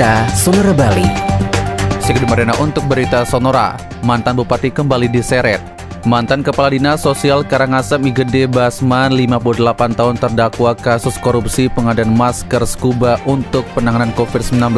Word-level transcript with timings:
Berita 0.00 0.32
Sonora 0.32 0.72
Bali. 0.72 1.04
Sigit 2.00 2.24
Marina 2.24 2.56
untuk 2.56 2.88
berita 2.88 3.20
Sonora, 3.20 3.76
mantan 4.00 4.32
bupati 4.32 4.72
kembali 4.72 5.12
diseret. 5.12 5.60
Mantan 6.08 6.40
Kepala 6.40 6.72
Dinas 6.72 7.04
Sosial 7.04 7.44
Karangasem 7.44 8.00
Igede 8.08 8.48
Basman 8.48 9.12
58 9.12 9.60
tahun 9.92 10.16
terdakwa 10.16 10.72
kasus 10.72 11.20
korupsi 11.20 11.68
pengadaan 11.68 12.16
masker 12.16 12.64
scuba 12.64 13.20
untuk 13.28 13.68
penanganan 13.76 14.08
COVID-19 14.16 14.72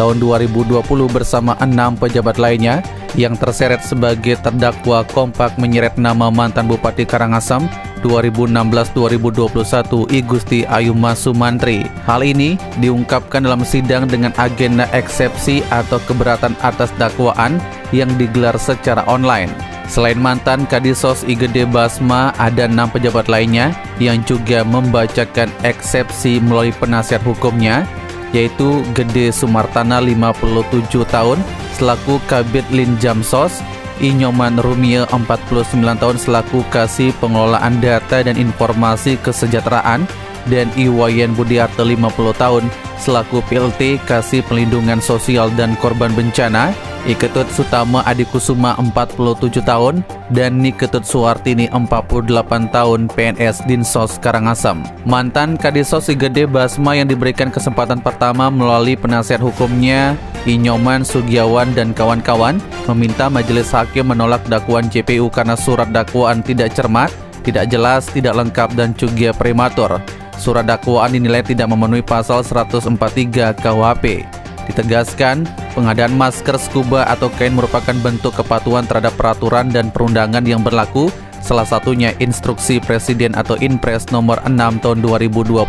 tahun 0.00 0.16
2020 0.24 0.72
bersama 1.12 1.52
enam 1.60 1.92
pejabat 1.92 2.40
lainnya 2.40 2.80
yang 3.16 3.34
terseret 3.34 3.82
sebagai 3.82 4.36
terdakwa 4.44 5.02
kompak 5.08 5.56
menyeret 5.56 5.96
nama 5.96 6.28
mantan 6.28 6.68
Bupati 6.68 7.08
Karangasem 7.08 7.64
2016-2021 8.04 10.12
I 10.12 10.20
Gusti 10.22 10.60
Ayuma 10.68 11.16
Sumantri. 11.16 11.88
Hal 12.04 12.22
ini 12.22 12.60
diungkapkan 12.78 13.42
dalam 13.42 13.64
sidang 13.64 14.06
dengan 14.06 14.36
agenda 14.36 14.84
eksepsi 14.92 15.64
atau 15.72 15.96
keberatan 16.04 16.54
atas 16.60 16.92
dakwaan 17.00 17.56
yang 17.90 18.12
digelar 18.20 18.54
secara 18.60 19.02
online. 19.08 19.50
Selain 19.86 20.18
mantan 20.18 20.66
Kadisos 20.66 21.22
Igede 21.30 21.62
Basma, 21.62 22.34
ada 22.42 22.66
enam 22.66 22.90
pejabat 22.90 23.30
lainnya 23.30 23.70
yang 24.02 24.18
juga 24.26 24.66
membacakan 24.66 25.46
eksepsi 25.62 26.42
melalui 26.42 26.74
penasihat 26.74 27.22
hukumnya, 27.22 27.86
yaitu 28.34 28.82
Gede 28.94 29.30
Sumartana 29.30 30.02
57 30.02 31.04
tahun 31.06 31.38
selaku 31.76 32.18
Kabit 32.26 32.64
Linjamsos, 32.72 33.60
Inyoman 34.00 34.56
Rumia 34.60 35.04
49 35.12 35.72
tahun 36.00 36.16
selaku 36.16 36.64
Kasih 36.72 37.12
Pengelolaan 37.20 37.80
Data 37.80 38.24
dan 38.24 38.36
Informasi 38.36 39.20
Kesejahteraan, 39.20 40.08
dan 40.46 40.70
Iwayan 40.78 41.34
Budiarto 41.34 41.82
50 41.82 42.38
tahun 42.38 42.64
selaku 43.02 43.42
PLT 43.50 44.00
Kasih 44.06 44.46
Pelindungan 44.46 45.02
Sosial 45.02 45.50
dan 45.58 45.74
Korban 45.78 46.14
Bencana, 46.14 46.72
Iketut 47.06 47.46
Sutama 47.54 48.02
Adikusuma 48.02 48.74
47 48.82 49.62
tahun, 49.62 50.02
dan 50.34 50.58
Niketut 50.58 51.06
Suwartini 51.06 51.70
48 51.70 52.26
tahun 52.74 53.06
PNS 53.06 53.62
Dinsos 53.70 54.18
Karangasem. 54.18 54.82
Mantan 55.06 55.54
Kadisos 55.54 56.10
Gede 56.10 56.50
Basma 56.50 56.98
yang 56.98 57.06
diberikan 57.06 57.54
kesempatan 57.54 58.02
pertama 58.02 58.50
melalui 58.50 58.98
penasihat 58.98 59.38
hukumnya 59.38 60.18
Inyoman 60.50 61.06
Sugiawan 61.06 61.70
dan 61.78 61.94
kawan-kawan 61.94 62.58
meminta 62.90 63.30
majelis 63.30 63.70
hakim 63.70 64.10
menolak 64.10 64.42
dakwaan 64.50 64.90
JPU 64.90 65.30
karena 65.30 65.54
surat 65.54 65.94
dakwaan 65.94 66.42
tidak 66.42 66.74
cermat, 66.74 67.14
tidak 67.46 67.70
jelas, 67.70 68.10
tidak 68.10 68.34
lengkap 68.34 68.74
dan 68.74 68.90
juga 68.98 69.30
prematur. 69.30 70.02
Surat 70.42 70.66
dakwaan 70.66 71.14
dinilai 71.14 71.46
tidak 71.46 71.70
memenuhi 71.70 72.02
pasal 72.02 72.42
143 72.42 73.54
KUHP. 73.62 74.35
Ditegaskan, 74.66 75.46
pengadaan 75.78 76.18
masker 76.18 76.58
scuba 76.58 77.06
atau 77.06 77.30
kain 77.38 77.54
merupakan 77.54 77.94
bentuk 78.02 78.34
kepatuhan 78.34 78.84
terhadap 78.84 79.14
peraturan 79.14 79.70
dan 79.70 79.94
perundangan 79.94 80.42
yang 80.42 80.60
berlaku, 80.66 81.06
salah 81.38 81.66
satunya 81.66 82.10
Instruksi 82.18 82.82
Presiden 82.82 83.38
atau 83.38 83.54
Inpres 83.62 84.10
nomor 84.10 84.42
6 84.42 84.82
tahun 84.82 84.98
2020 85.06 85.62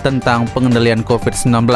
tentang 0.00 0.48
pengendalian 0.54 1.04
COVID-19. 1.04 1.68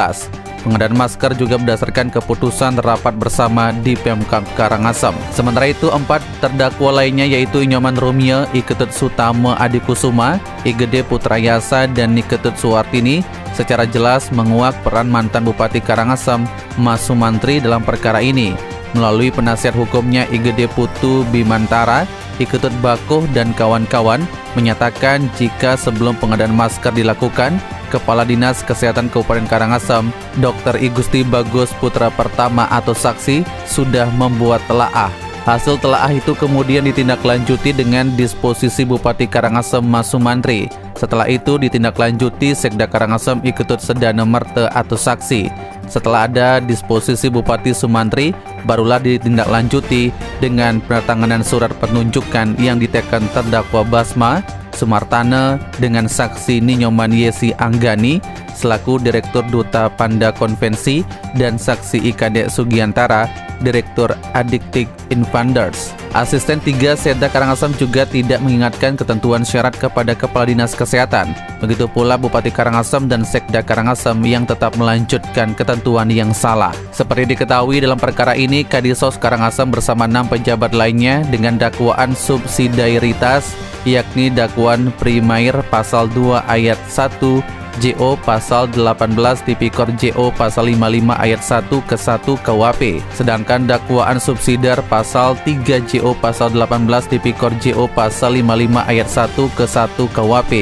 Pengadaan 0.65 0.97
masker 0.97 1.37
juga 1.37 1.61
berdasarkan 1.61 2.09
keputusan 2.09 2.81
rapat 2.81 3.13
bersama 3.21 3.69
di 3.85 3.93
Pemkab 4.01 4.49
Karangasem. 4.57 5.13
Sementara 5.29 5.69
itu, 5.69 5.93
empat 5.93 6.25
terdakwa 6.41 7.05
lainnya 7.05 7.29
yaitu 7.29 7.61
Inyoman 7.61 8.01
Rumia, 8.01 8.49
Iketut 8.57 8.89
Sutama 8.89 9.61
Adikusuma, 9.61 10.41
Igede 10.65 11.05
Putrayasa, 11.05 11.85
dan 11.93 12.17
Niketut 12.17 12.57
Suwartini 12.57 13.21
secara 13.55 13.87
jelas 13.87 14.29
menguak 14.35 14.75
peran 14.83 15.09
mantan 15.09 15.47
Bupati 15.47 15.79
Karangasem, 15.81 16.45
Mas 16.77 17.07
Sumantri 17.07 17.63
dalam 17.63 17.81
perkara 17.81 18.21
ini. 18.21 18.53
Melalui 18.95 19.35
penasihat 19.35 19.75
hukumnya 19.75 20.27
Igede 20.31 20.71
Putu 20.71 21.27
Bimantara, 21.35 22.07
Iketut 22.39 22.75
Bakuh 22.83 23.27
dan 23.31 23.55
kawan-kawan 23.55 24.23
menyatakan 24.59 25.31
jika 25.39 25.79
sebelum 25.79 26.19
pengadaan 26.19 26.55
masker 26.55 26.91
dilakukan, 26.95 27.59
Kepala 27.95 28.27
Dinas 28.27 28.63
Kesehatan 28.67 29.07
Kabupaten 29.07 29.47
Karangasem, 29.47 30.11
Dr. 30.43 30.79
Igusti 30.83 31.23
Bagus 31.23 31.71
Putra 31.79 32.11
Pertama 32.11 32.67
atau 32.71 32.91
saksi, 32.91 33.47
sudah 33.71 34.11
membuat 34.19 34.63
telaah. 34.67 35.24
Hasil 35.45 35.77
telaah 35.77 36.09
itu 36.09 36.33
kemudian 36.33 36.89
ditindaklanjuti 36.89 37.77
dengan 37.77 38.09
disposisi 38.17 38.81
Bupati 38.81 39.29
Karangasem 39.29 39.85
Mas 39.85 40.09
Sumantri. 40.09 40.73
Setelah 40.97 41.29
itu 41.29 41.61
ditindaklanjuti 41.61 42.57
Sekda 42.57 42.89
Karangasem 42.89 43.45
Iketut 43.45 43.77
Sedana 43.77 44.25
Merte 44.25 44.73
atau 44.73 44.97
saksi. 44.97 45.53
Setelah 45.85 46.25
ada 46.33 46.65
disposisi 46.65 47.29
Bupati 47.29 47.77
Sumantri, 47.77 48.33
barulah 48.65 48.97
ditindaklanjuti 48.97 50.17
dengan 50.41 50.81
penandatanganan 50.81 51.45
surat 51.45 51.77
penunjukan 51.77 52.57
yang 52.57 52.81
ditekan 52.81 53.29
terdakwa 53.37 53.85
Basma 53.85 54.41
Sumartana 54.73 55.61
dengan 55.77 56.09
saksi 56.09 56.59
Ninyoman 56.65 57.13
Yesi 57.13 57.53
Anggani 57.61 58.19
selaku 58.65 58.97
Direktur 58.97 59.45
Duta 59.53 59.93
Panda 59.93 60.33
Konvensi 60.33 61.05
dan 61.37 61.61
saksi 61.61 62.01
Ikade 62.09 62.49
Sugiantara, 62.49 63.29
Direktur 63.61 64.17
Addictic 64.33 64.89
Infunders. 65.13 65.93
Asisten 66.17 66.63
3 66.65 66.97
Seda 66.97 67.29
Karangasem 67.29 67.77
juga 67.77 68.09
tidak 68.09 68.41
mengingatkan 68.41 68.97
ketentuan 68.97 69.45
syarat 69.45 69.77
kepada 69.77 70.17
Kepala 70.17 70.49
Dinas 70.49 70.73
Kesehatan. 70.73 71.37
Begitu 71.61 71.85
pula 71.91 72.17
Bupati 72.17 72.49
Karangasem 72.49 73.05
dan 73.11 73.27
Sekda 73.27 73.61
Karangasem 73.61 74.17
yang 74.25 74.49
tetap 74.49 74.79
melanjutkan 74.81 75.53
ketentuan 75.53 76.09
yang 76.09 76.33
salah. 76.33 76.73
Seperti 76.95 77.37
diketahui 77.37 77.83
dalam 77.83 78.01
perkara 78.01 78.33
ini, 78.39 78.63
Kadisos 78.65 79.21
Karangasem 79.21 79.69
bersama 79.69 80.07
enam 80.09 80.25
pejabat 80.31 80.73
lainnya 80.73 81.27
dengan 81.29 81.59
dakwaan 81.59 82.15
subsidiaritas 82.15 83.53
yakni 83.85 84.33
dakwaan 84.33 84.89
primair 84.97 85.53
pasal 85.69 86.09
2 86.09 86.41
ayat 86.49 86.81
1 86.89 87.64
JO 87.83 88.15
pasal 88.23 88.71
18 88.71 89.19
Tipikor 89.43 89.91
JO 89.99 90.31
pasal 90.35 90.71
55 90.71 91.11
ayat 91.19 91.43
1 91.43 91.91
ke 91.91 91.97
1 91.99 92.47
KUHP. 92.47 92.83
Sedangkan 93.11 93.67
dakwaan 93.67 94.23
subsidiar 94.23 94.79
pasal 94.87 95.35
3 95.43 95.83
JO 95.83 96.15
pasal 96.19 96.55
18 96.55 97.11
Tipikor 97.11 97.51
JO 97.59 97.91
pasal 97.91 98.39
55 98.39 98.91
ayat 98.91 99.09
1 99.11 99.59
ke 99.59 99.65
1 99.67 100.15
KUHP. 100.15 100.53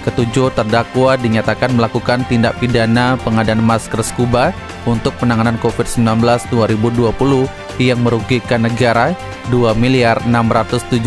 Ketujuh 0.00 0.48
terdakwa 0.56 1.12
dinyatakan 1.20 1.76
melakukan 1.76 2.24
tindak 2.24 2.56
pidana 2.56 3.20
pengadaan 3.20 3.60
masker 3.60 4.00
scuba 4.00 4.48
untuk 4.88 5.12
penanganan 5.20 5.60
COVID-19 5.60 6.24
2020 6.48 7.59
yang 7.88 8.04
merugikan 8.04 8.68
negara 8.68 9.16
2 9.48 9.72
miliar 9.80 10.20
617 10.28 11.00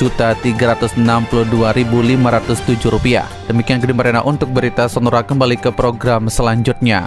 juta 0.00 0.32
362 0.40 0.96
ribu 1.76 1.98
507 2.00 2.88
rupiah. 2.88 3.28
Demikian 3.46 3.78
Gede 3.84 3.94
untuk 4.24 4.48
berita 4.50 4.88
Sonora 4.88 5.20
kembali 5.20 5.60
ke 5.60 5.70
program 5.70 6.32
selanjutnya. 6.32 7.04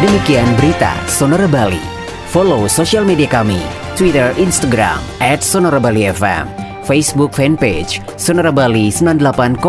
Demikian 0.00 0.48
berita 0.60 0.94
Sonora 1.10 1.48
Bali. 1.48 1.80
Follow 2.28 2.66
sosial 2.66 3.06
media 3.06 3.30
kami, 3.30 3.62
Twitter, 3.94 4.34
Instagram, 4.34 4.98
at 5.22 5.38
Sonora 5.38 5.78
Bali 5.78 6.10
FM, 6.10 6.50
Facebook 6.82 7.30
fanpage 7.30 8.02
Sonora 8.18 8.50
Bali 8.50 8.90
98,9 8.90 9.62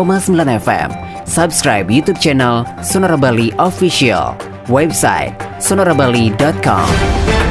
FM, 0.66 0.90
subscribe 1.30 1.86
YouTube 1.86 2.18
channel 2.18 2.66
Sonora 2.82 3.14
Bali 3.14 3.54
Official, 3.62 4.34
website 4.66 5.45
sonorabali.com. 5.58 7.45